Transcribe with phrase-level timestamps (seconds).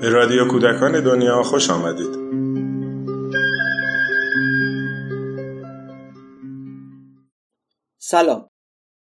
[0.00, 2.18] به رادیو کودکان دنیا خوش آمدید
[7.98, 8.50] سلام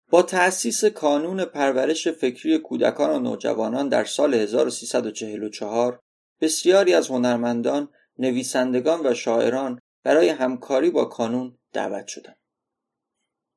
[0.09, 6.00] با تأسیس کانون پرورش فکری کودکان و نوجوانان در سال 1344
[6.41, 12.38] بسیاری از هنرمندان، نویسندگان و شاعران برای همکاری با کانون دعوت شدند.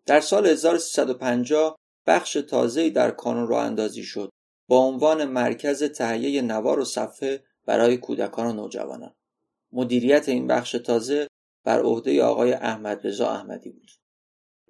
[0.06, 1.76] در سال 1350
[2.06, 4.30] بخش تازه‌ای در کانون راه اندازی شد
[4.68, 9.14] با عنوان مرکز تهیه نوار و صفحه برای کودکان و نوجوانان.
[9.72, 11.28] مدیریت این بخش تازه
[11.64, 13.90] بر عهده آقای احمد رضا احمدی بود.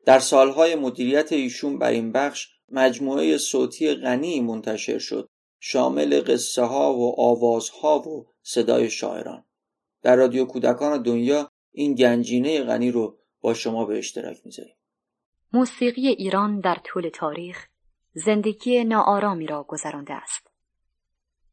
[0.05, 5.29] در سالهای مدیریت ایشون بر این بخش مجموعه صوتی غنی منتشر شد
[5.61, 9.45] شامل قصه ها و آوازها و صدای شاعران
[10.03, 14.77] در رادیو کودکان دنیا این گنجینه غنی رو با شما به اشتراک می‌ذاریم
[15.55, 17.69] موسیقی ایران در طول تاریخ
[18.13, 20.51] زندگی ناآرامی را گذرانده است.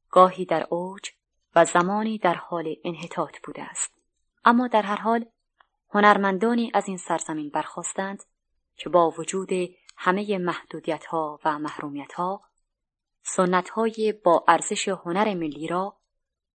[0.09, 1.09] گاهی در اوج
[1.55, 3.93] و زمانی در حال انحطاط بوده است.
[4.45, 5.25] اما در هر حال
[5.89, 8.23] هنرمندانی از این سرزمین برخواستند
[8.75, 9.49] که با وجود
[9.97, 12.41] همه محدودیت ها و محرومیت ها
[13.23, 15.97] سنت های با ارزش هنر ملی را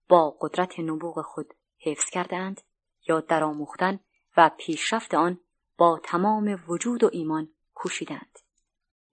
[0.09, 2.61] با قدرت نبوغ خود حفظ کردند
[3.09, 4.01] یا درآموختن
[4.37, 5.41] و پیشرفت آن
[5.77, 8.39] با تمام وجود و ایمان کوشیدند.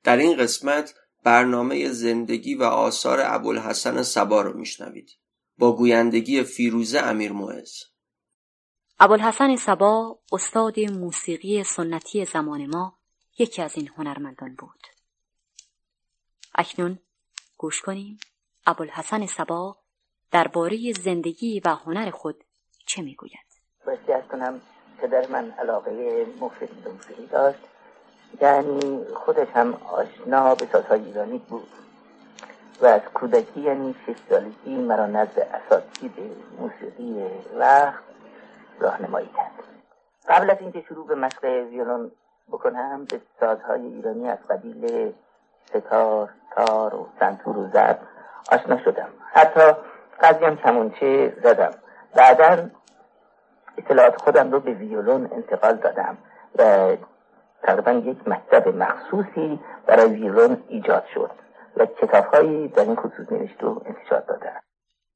[0.03, 5.09] در این قسمت برنامه زندگی و آثار ابوالحسن سبا رو میشنوید.
[5.57, 7.83] با گویندگی فیروزه امیر معز
[8.99, 12.97] ابوالحسن سبا استاد موسیقی سنتی زمان ما
[13.39, 14.87] یکی از این هنرمندان بود.
[16.55, 16.99] اکنون
[17.57, 18.19] گوش کنیم
[18.65, 19.77] ابوالحسن سبا
[20.31, 22.43] درباره زندگی و هنر خود
[22.85, 23.47] چه می‌گوید.
[24.31, 24.61] کنم
[25.01, 27.59] پدر من علاقه مفرد به داشت.
[28.41, 31.67] یعنی خودش هم آشنا به سازهای ایرانی بود.
[32.81, 36.11] و از کودکی یعنی شش سالگی مرا نزد اساتید
[36.59, 37.25] موسیقی
[37.57, 38.03] وقت
[38.79, 39.51] راهنمایی کرد.
[40.29, 42.11] قبل از اینکه شروع به مشق ویولون
[42.51, 45.13] بکنم به سازهای ایرانی از قبیل
[45.65, 47.97] ستار، تار و سنتور و زب
[48.51, 49.09] آشنا شدم.
[49.31, 49.71] حتی
[50.21, 51.71] قضیم کمونچه زدم.
[52.15, 52.69] بعدا
[53.77, 56.17] اطلاعات خودم رو به ویولون انتقال دادم
[56.55, 56.95] و
[57.63, 61.31] تقریبا یک مکتب مخصوصی برای ویولون ایجاد شد
[61.77, 64.61] و کتابهایی در این خصوص نوشت و انتشار دادم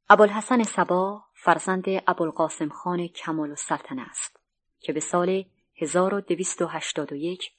[0.10, 4.40] ابوالحسن سبا فرزند ابوالقاسم خان کمال السلطنه است
[4.80, 5.46] که به سال
[5.82, 7.52] 1281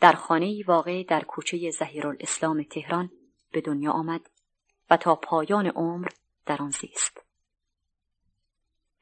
[0.00, 3.10] در خانه واقع در کوچه زهیرالاسلام تهران
[3.52, 4.20] به دنیا آمد
[4.90, 6.08] و تا پایان عمر
[6.46, 7.27] در آن زیست.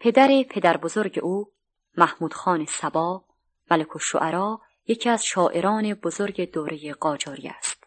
[0.01, 1.53] پدر پدر بزرگ او
[1.97, 3.25] محمود خان سبا
[3.71, 7.87] ملک الشعرا یکی از شاعران بزرگ دوره قاجاری است.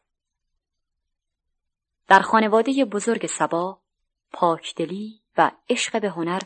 [2.07, 3.81] در خانواده بزرگ سبا
[4.31, 6.41] پاکدلی و عشق به هنر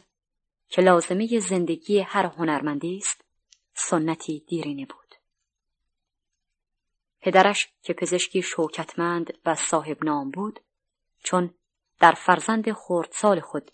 [0.70, 3.26] که لازمه زندگی هر هنرمندی است
[3.74, 5.16] سنتی دیرینه بود.
[7.22, 10.60] پدرش که پزشکی شوکتمند و صاحب نام بود
[11.24, 11.54] چون
[12.00, 13.72] در فرزند خردسال خود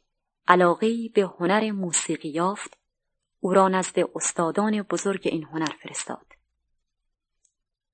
[0.50, 2.78] علاقهای به هنر موسیقی یافت
[3.40, 6.26] او را نزد استادان بزرگ این هنر فرستاد.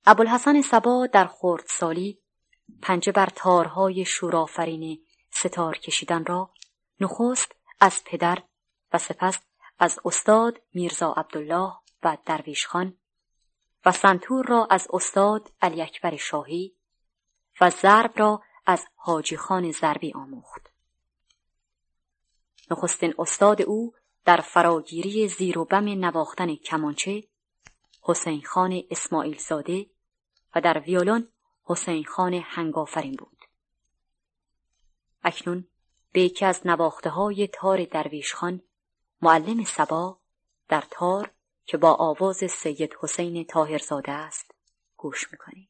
[0.05, 2.19] ابوالحسن سبا در خردسالی
[2.81, 6.51] پنجه بر تارهای شورافرین ستار کشیدن را
[6.99, 8.43] نخست از پدر
[8.93, 9.39] و سپس
[9.79, 11.73] از استاد میرزا عبدالله
[12.03, 12.97] و درویش خان
[13.85, 16.75] و سنتور را از استاد علی اکبر شاهی
[17.61, 20.64] و ضرب را از حاجی خان ضربی آموخت.
[22.71, 23.93] نخستین استاد او
[24.25, 27.23] در فراگیری زیر و بم نواختن کمانچه
[28.01, 29.85] حسین خان اسماعیل زاده
[30.55, 31.27] و در ویولون
[31.63, 33.37] حسین خان هنگافرین بود.
[35.23, 35.67] اکنون
[36.11, 38.61] به یکی از نواخته های تار درویش خان
[39.21, 40.17] معلم سبا
[40.69, 41.31] در تار
[41.65, 44.51] که با آواز سید حسین تاهرزاده است
[44.97, 45.69] گوش می‌کنیم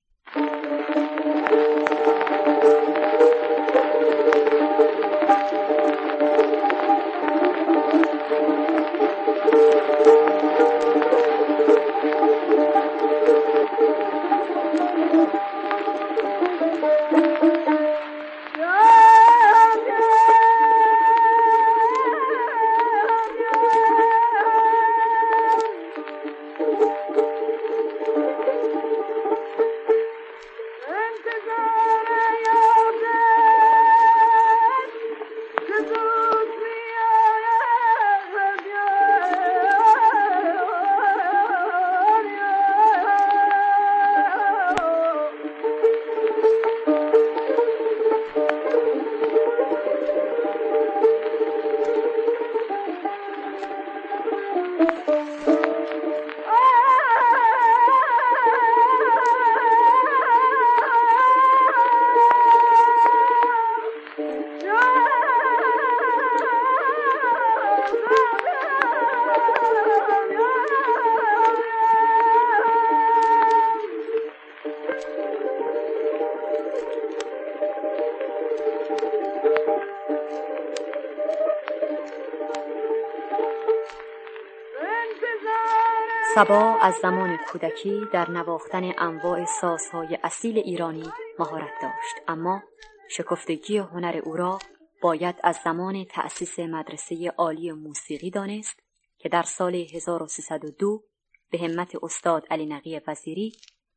[86.35, 92.63] سبا از زمان کودکی در نواختن انواع سازهای اصیل ایرانی مهارت داشت اما
[93.09, 94.59] شکفتگی هنر او را
[95.01, 98.79] باید از زمان تأسیس مدرسه عالی موسیقی دانست
[99.17, 101.03] که در سال 1302
[101.49, 103.51] به همت استاد علی نقی وزیری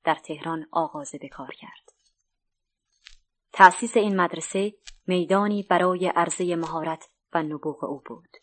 [0.04, 1.92] در تهران آغاز به کار کرد.
[3.52, 4.74] تأسیس این مدرسه
[5.06, 8.36] میدانی برای عرضه مهارت و نبوغ او بود.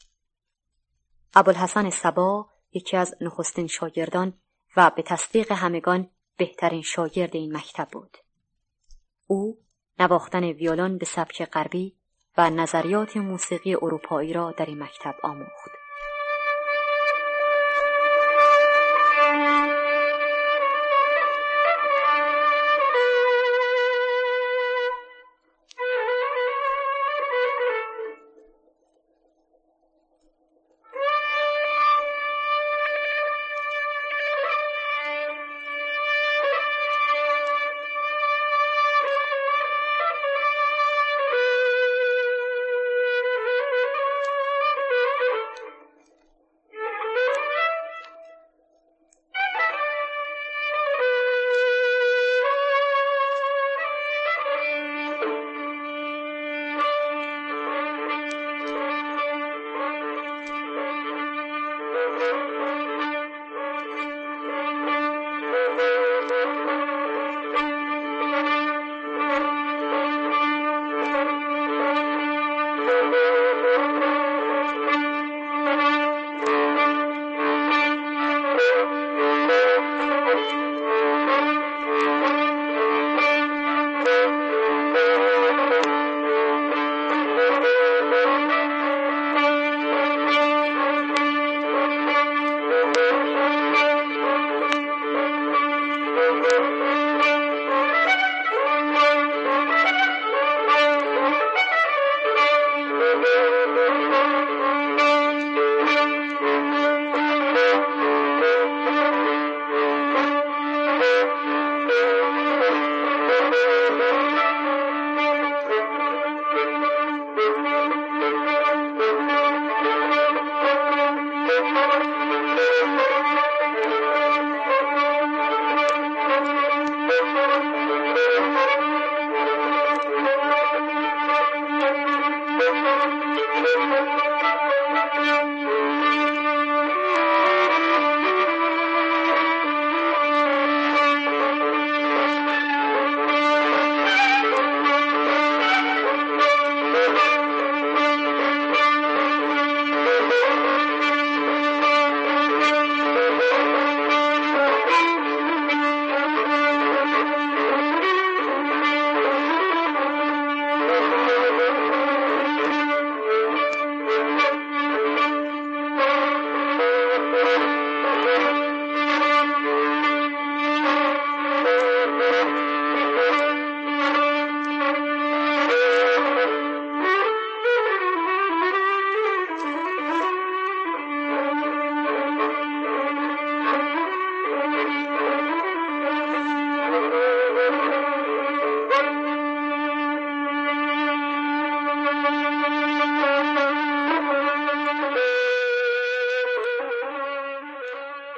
[1.35, 4.33] ابوالحسن سبا یکی از نخستین شاگردان
[4.77, 8.17] و به تصدیق همگان بهترین شاگرد این مکتب بود.
[9.27, 9.57] او
[9.99, 11.95] نواختن ویولون به سبک غربی
[12.37, 15.74] و نظریات موسیقی اروپایی را در این مکتب آموخت.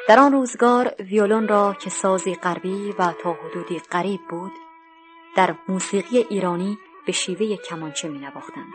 [0.07, 4.51] در آن روزگار ویولون را که سازی غربی و تا حدودی غریب بود
[5.35, 8.73] در موسیقی ایرانی به شیوه کمانچه می نواختند.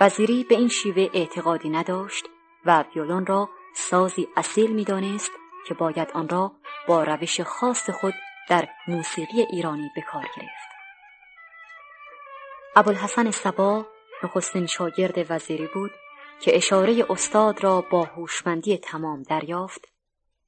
[0.00, 2.28] وزیری به این شیوه اعتقادی نداشت
[2.64, 5.30] و ویولون را سازی اصیل می دانست
[5.66, 6.52] که باید آن را
[6.88, 8.14] با روش خاص خود
[8.48, 10.70] در موسیقی ایرانی به کار گرفت.
[12.76, 13.86] ابوالحسن سبا
[14.22, 15.90] نخستین شاگرد وزیری بود
[16.40, 19.88] که اشاره استاد را با هوشمندی تمام دریافت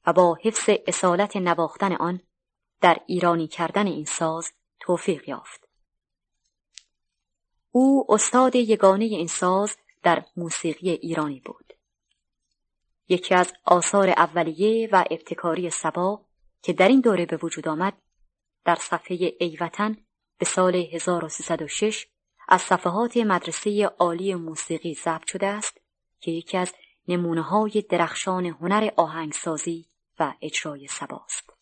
[0.07, 2.21] و با حفظ اصالت نواختن آن
[2.81, 5.69] در ایرانی کردن این ساز توفیق یافت.
[7.71, 11.73] او استاد یگانه این ساز در موسیقی ایرانی بود.
[13.09, 16.25] یکی از آثار اولیه و ابتکاری سبا
[16.63, 17.93] که در این دوره به وجود آمد
[18.65, 19.97] در صفحه ایوتن
[20.39, 22.07] به سال 1306
[22.49, 25.82] از صفحات مدرسه عالی موسیقی ضبط شده است
[26.23, 26.75] که یکی از
[27.09, 29.87] نمونه های درخشان هنر آهنگسازی
[30.19, 31.62] و اجرای سباست.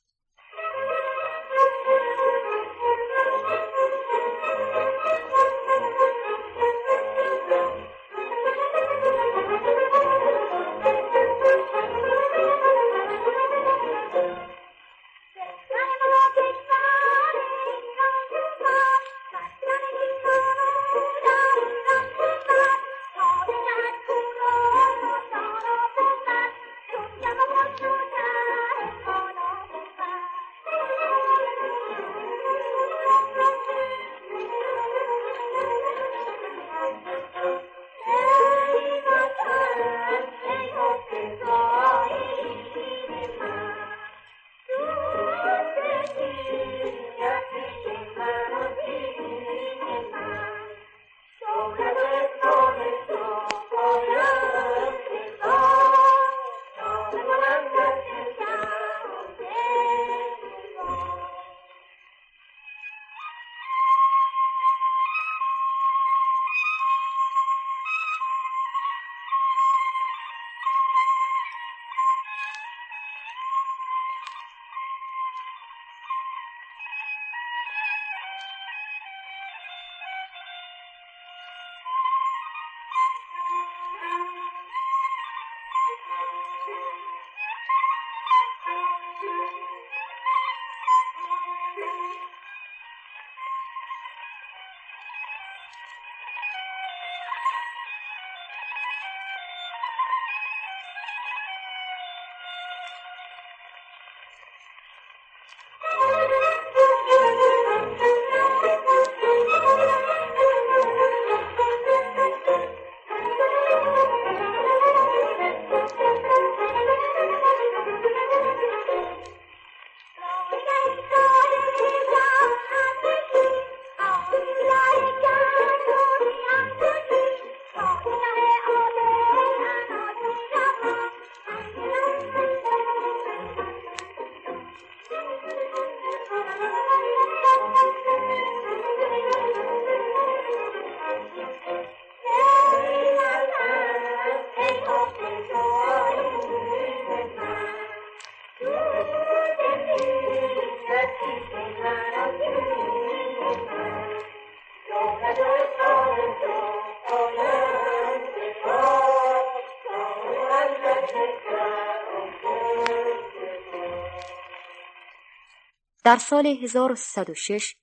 [166.11, 167.77] در سال 1306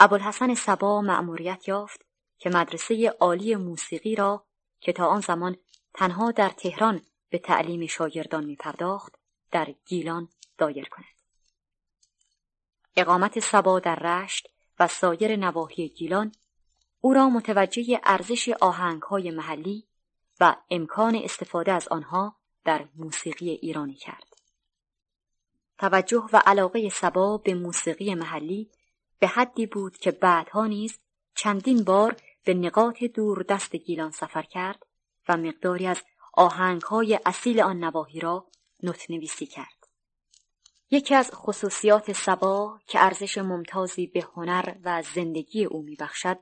[0.00, 2.06] ابوالحسن سبا مأموریت یافت
[2.38, 4.46] که مدرسه عالی موسیقی را
[4.80, 5.56] که تا آن زمان
[5.94, 9.14] تنها در تهران به تعلیم شاگردان می پرداخت
[9.50, 11.14] در گیلان دایر کند.
[12.96, 14.48] اقامت سبا در رشت
[14.78, 16.32] و سایر نواحی گیلان
[17.00, 19.86] او را متوجه ارزش آهنگهای محلی
[20.40, 24.31] و امکان استفاده از آنها در موسیقی ایرانی کرد.
[25.82, 28.70] توجه و علاقه سبا به موسیقی محلی
[29.18, 30.98] به حدی بود که بعدها نیز
[31.34, 34.86] چندین بار به نقاط دور دست گیلان سفر کرد
[35.28, 38.46] و مقداری از آهنگهای اصیل آن نواحی را
[38.82, 39.88] نوتنویسی کرد.
[40.90, 46.38] یکی از خصوصیات سبا که ارزش ممتازی به هنر و زندگی او میبخشد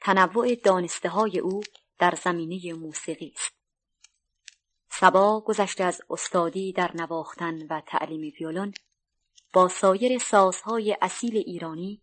[0.00, 1.60] تنوع دانسته های او
[1.98, 3.63] در زمینه موسیقی است.
[5.00, 8.74] سبا گذشته از استادی در نواختن و تعلیم ویولون
[9.52, 12.02] با سایر سازهای اصیل ایرانی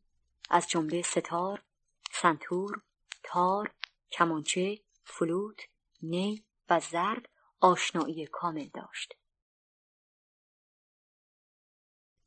[0.50, 1.64] از جمله ستار،
[2.12, 2.82] سنتور،
[3.24, 3.74] تار،
[4.12, 5.58] کمانچه، فلوت،
[6.02, 7.30] نی و زرد
[7.60, 9.14] آشنایی کامل داشت.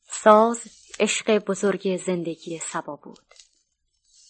[0.02, 0.62] ساز
[1.00, 3.34] عشق بزرگ زندگی سبا بود.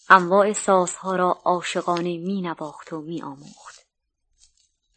[0.09, 3.74] انواع سازها را عاشقانه می نواخت و می آموخت.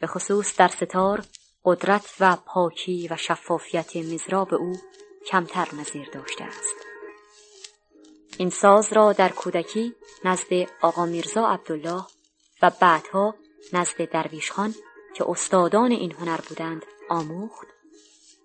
[0.00, 1.25] به خصوص در ستار
[1.64, 4.76] قدرت و پاکی و شفافیت مزراب او
[5.26, 6.75] کمتر نظیر داشته است.
[8.38, 10.52] این ساز را در کودکی نزد
[10.83, 12.05] آقا میرزا عبدالله
[12.62, 13.35] و بعدها
[13.73, 14.75] نزد درویش خان
[15.14, 17.67] که استادان این هنر بودند آموخت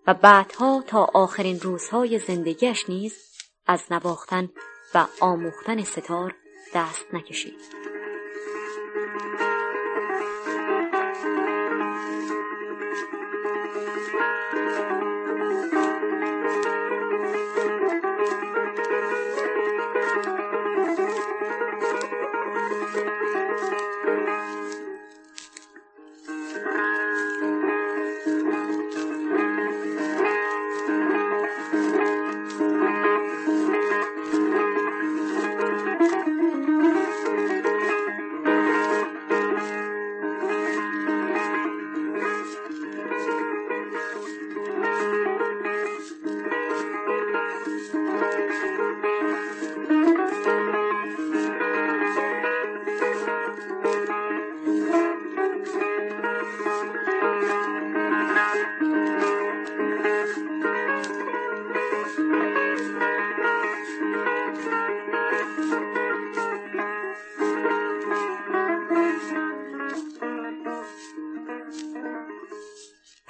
[0.07, 3.15] و بعدها تا آخرین روزهای زندگیش نیز
[3.67, 4.49] از نواختن
[4.95, 6.35] و آموختن ستار
[6.75, 7.59] دست نکشید.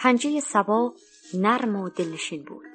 [0.04, 0.94] پنجه سبا
[1.34, 2.66] نرم و دلنشین بود.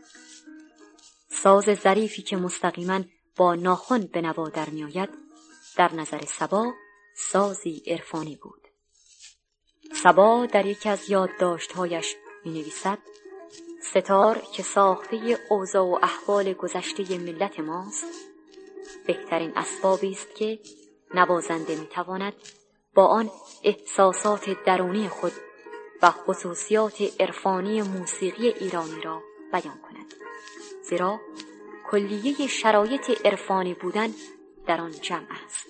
[1.29, 3.01] ساز ظریفی که مستقیما
[3.37, 5.09] با ناخن به نوا در میآید
[5.77, 6.73] در نظر سبا
[7.17, 8.69] سازی عرفانی بود.
[9.95, 12.99] سبا در یکی از یادداشتهایش می نویسد
[13.83, 18.07] ستار که ساخته اوضاع و احوال گذشته ملت ماست
[19.07, 20.59] بهترین اسبابی است که
[21.15, 22.35] نوازنده می‌تواند
[22.95, 23.31] با آن
[23.65, 25.33] احساسات درونی خود
[26.03, 30.15] و خصوصیات عرفانی موسیقی ایرانی را بیان کند.
[30.83, 31.21] زیرا
[31.91, 34.15] کلیه شرایط عرفانی بودن
[34.67, 35.67] در آن جمع است.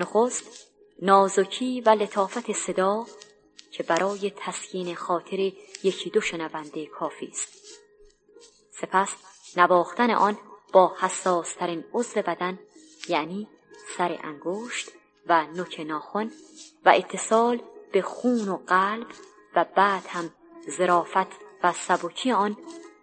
[0.00, 0.66] نخست
[1.02, 3.06] نازکی و لطافت صدا
[3.70, 5.52] که برای تسکین خاطر
[5.82, 7.48] یکی دو شنونده کافی است.
[8.70, 9.10] سپس
[9.56, 10.38] نواختن آن
[10.72, 12.58] با حساسترین عضو بدن
[13.08, 13.48] یعنی
[13.96, 14.92] سر انگشت
[15.26, 16.30] و نوک ناخن
[16.84, 19.06] و اتصال به خون و قلب
[19.56, 20.30] و بعد هم
[20.68, 22.56] زرافت و سبکی آن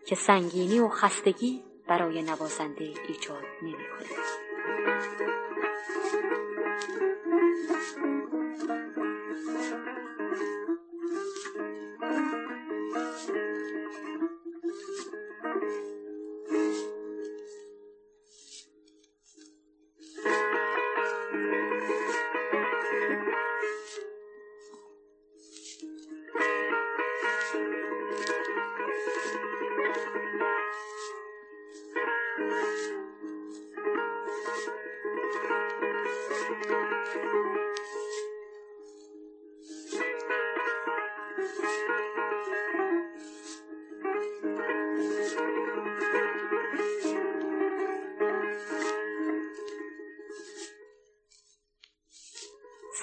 [0.06, 4.44] که سنگینی و خستگی برای نوازنده ایجاد نمی کند.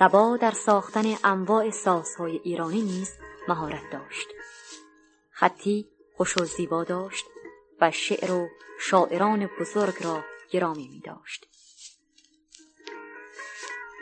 [0.00, 3.12] سبا در ساختن انواع سازهای ایرانی نیز
[3.48, 4.28] مهارت داشت
[5.30, 7.24] خطی خوش و زیبا داشت
[7.80, 11.46] و شعر و شاعران بزرگ را گرامی می داشت.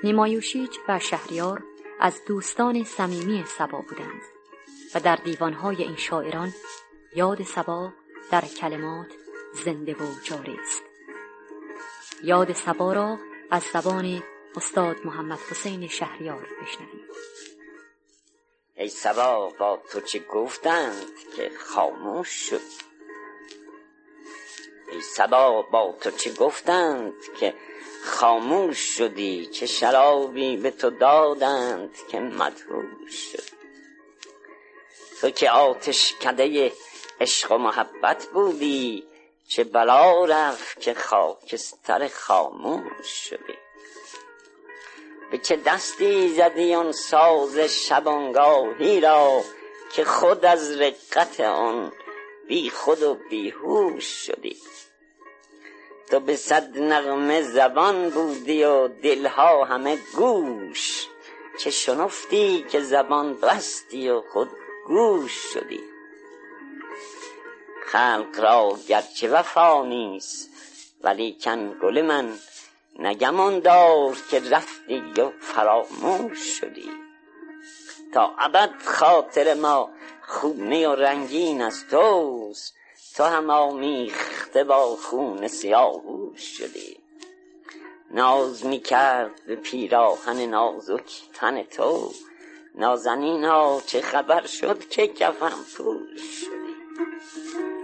[0.04, 1.64] نیمایوشیج و شهریار
[2.00, 4.22] از دوستان صمیمی سبا بودند
[4.94, 6.52] و در دیوانهای این شاعران
[7.16, 7.92] یاد سبا
[8.30, 9.08] در کلمات
[9.64, 10.82] زنده و جاری است
[12.24, 13.18] یاد سبا را
[13.50, 14.22] از زبان
[14.58, 17.08] استاد محمد حسین شهریار بشنویم.
[18.76, 22.60] ای سبا با تو چه گفتند که خاموش شد؟
[24.92, 27.54] ای سبا با تو چه گفتند که
[28.04, 33.58] خاموش شدی؟ چه شرابی به تو دادند که مدهوش شد؟
[35.20, 36.72] تو که آتش کده
[37.20, 39.04] عشق و محبت بودی
[39.48, 43.67] چه بلا رفت که خاکستر خاموش شدی؟
[45.30, 49.44] به چه دستی زدی آن ساز شبانگاهی را
[49.92, 51.92] که خود از رقت آن
[52.48, 54.56] بی خود و بیهوش شدی؟
[56.10, 61.06] تو به صد نغمه زبان بودی و دلها همه گوش
[61.58, 64.48] چه شنفتی که زبان بستی و خود
[64.86, 65.80] گوش شدی؟
[67.86, 70.50] خلق را گرچه وفا نیست
[71.02, 72.38] ولیکن گل من
[72.98, 76.90] نگمان دار که رفتی و فراموش شدی.
[78.14, 79.90] تا ابد خاطر ما
[80.22, 82.74] خونه و رنگین از توست
[83.16, 86.98] تو هم آمیخته با خون سیاهوش شدی.
[88.10, 92.12] ناز می کرد به پیراهن نازک تن تو
[92.74, 97.77] نازنینا چه خبر شد که کفن پوش شدی.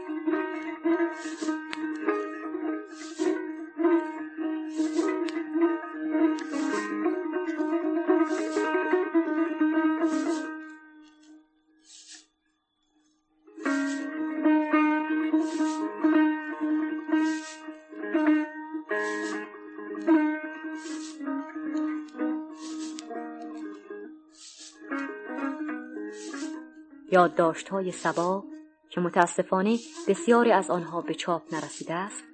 [27.70, 28.44] های سبا
[28.90, 32.24] که متاسفانه بسیاری از آنها به چاپ نرسیده است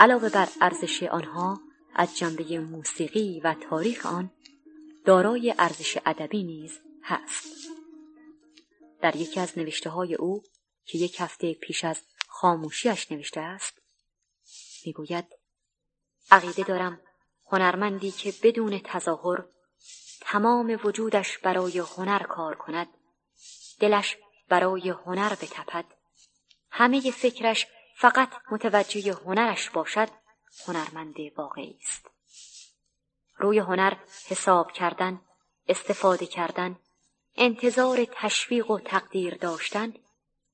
[0.00, 1.60] علاوه بر ارزش آنها
[1.94, 4.30] از جنبه موسیقی و تاریخ آن
[5.04, 7.68] دارای ارزش ادبی نیز هست.
[9.02, 10.42] در یکی از نوشته های او
[10.84, 13.82] که یک هفته پیش از خاموشیش نوشته است
[14.86, 15.24] می‌گوید
[16.30, 17.00] عقیده دارم
[17.46, 19.44] هنرمندی که بدون تظاهر
[20.20, 22.88] تمام وجودش برای هنر کار کند.
[23.80, 24.16] دلش
[24.48, 25.84] برای هنر بتپد.
[26.70, 30.08] همه فکرش فقط متوجه هنرش باشد
[30.66, 32.10] هنرمند واقعی است.
[33.36, 33.96] روی هنر
[34.28, 35.20] حساب کردن
[35.68, 36.78] استفاده کردن
[37.36, 39.94] انتظار تشویق و تقدیر داشتن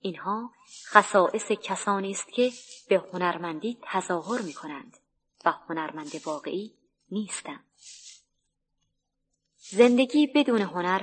[0.00, 0.50] اینها
[0.86, 2.52] خصائص کسانی است که
[2.88, 4.96] به هنرمندی تظاهر می کنند
[5.44, 6.74] و هنرمند واقعی
[7.10, 7.64] نیستند.
[9.56, 11.02] زندگی بدون هنر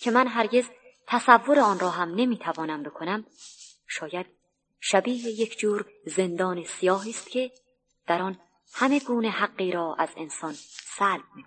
[0.00, 0.64] که من هرگز
[1.06, 3.24] تصور آن را هم نمی‌توانم بکنم.
[3.86, 4.26] شاید
[4.80, 7.52] شبیه یک جور زندان سیاهی است که
[8.06, 8.40] در آن
[8.74, 10.52] همه گونه حقی را از انسان
[10.98, 11.44] سلب می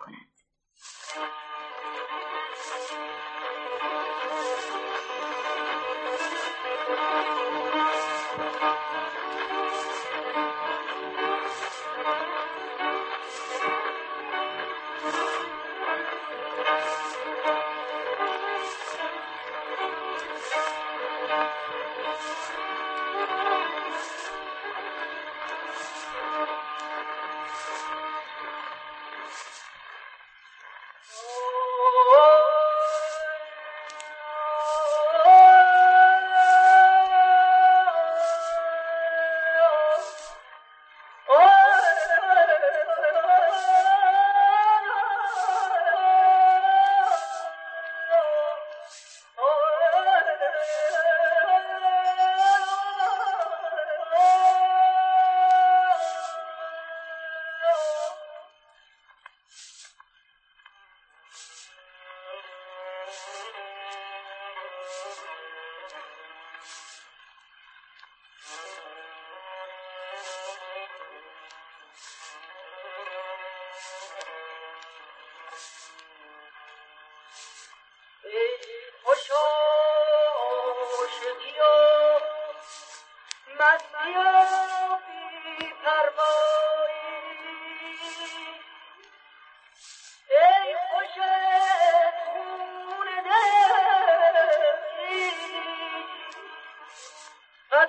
[97.79, 97.85] سه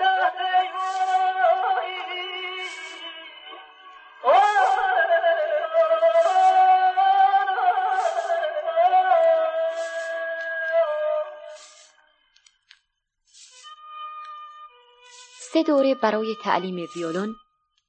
[15.67, 17.37] دوره برای تعلیم ویولون،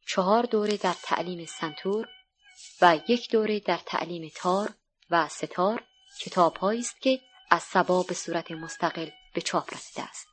[0.08, 2.08] چهار دوره در تعلیم سنتور
[2.82, 4.70] و یک دوره در تعلیم تار
[5.10, 5.84] و ستار
[6.22, 7.20] کتاب است که
[7.52, 10.31] از سبا به صورت مستقل به چاپ رسیده است.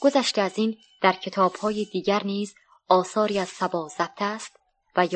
[0.00, 2.54] گذشته از این در کتاب های دیگر نیز
[2.88, 4.56] آثاری از سبا ضبط است
[4.96, 5.08] و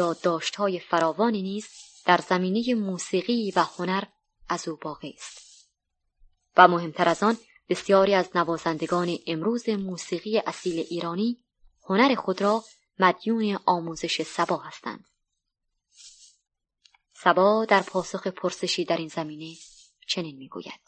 [0.58, 1.68] های فراوانی نیز
[2.06, 4.04] در زمینه موسیقی و هنر
[4.48, 5.38] از او باقی است.
[6.56, 7.36] و مهمتر از آن
[7.68, 11.44] بسیاری از نوازندگان امروز موسیقی اصیل ایرانی
[11.88, 12.64] هنر خود را
[12.98, 15.04] مدیون آموزش سبا هستند.
[17.14, 19.54] سبا در پاسخ پرسشی در این زمینه
[20.08, 20.80] چنین می‌گوید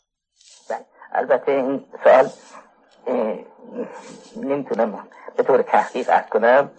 [0.71, 2.31] بله، البته این سوال
[4.37, 6.71] نمی‌تونم به طور تحقیق ارز کنم.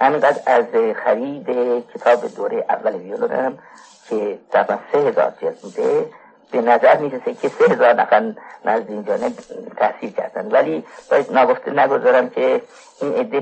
[0.00, 0.64] همینقدر از
[1.04, 1.46] خرید
[1.94, 3.58] کتاب دوره اول ویولونم
[4.08, 6.10] که تقریبا سه هزار جلد بوده
[6.50, 8.34] به نظر می‌رسه که سه هزار نفر
[8.64, 9.32] نزد این جانب
[9.76, 10.50] تحصیل کردن.
[10.52, 12.62] ولی باید نگفته نگذارم که
[13.00, 13.40] این عده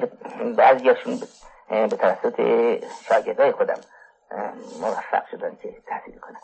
[0.56, 1.20] بعضیاشون
[1.68, 2.40] به توسط
[3.08, 3.80] شاگردای خودم
[4.80, 6.42] موفق شدن که تحصیل کنند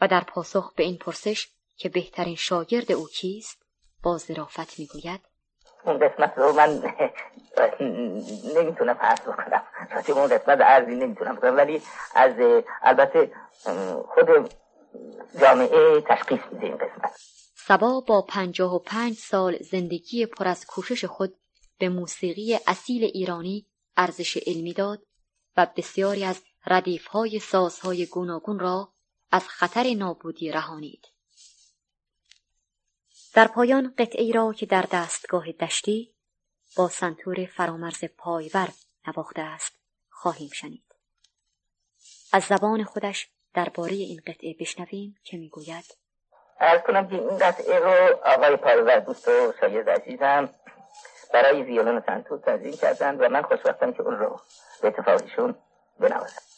[0.00, 3.61] و در پاسخ به این پرسش که بهترین شاگرد او کیست
[4.02, 5.20] با ظرافت می‌گوید.
[5.84, 6.94] اون قسمت رو من
[8.56, 9.62] نمی‌تونم عرض بکنم.
[9.94, 11.82] راجع اون قسمت عرضی نمی‌تونم بکنم ولی
[12.14, 12.32] از
[12.82, 13.32] البته
[14.14, 14.54] خود
[15.40, 17.10] جامعه تشخیص میده این قسمت.
[17.56, 21.34] سبا با پنجاه و پنج سال زندگی پر از کوشش خود
[21.78, 25.02] به موسیقی اصیل ایرانی ارزش علمی داد
[25.56, 28.92] و بسیاری از ردیف های سازهای گوناگون را
[29.30, 31.11] از خطر نابودی رهانید.
[33.34, 36.14] در پایان قطعی را که در دستگاه دشتی
[36.76, 38.68] با سنتور فرامرز پایور
[39.06, 39.72] نواخته است
[40.10, 40.84] خواهیم شنید.
[42.32, 45.84] از زبان خودش درباره این قطعه بشنویم که می‌گوید
[46.60, 50.48] ارز کنم که این قطعه رو آقای پایور دوست و شاید عزیزم
[51.32, 54.40] برای ویولون سنتور تنظیم کردند و من خوشبختم که اون رو
[54.82, 55.54] به اتفاقشون
[56.00, 56.51] بنوازم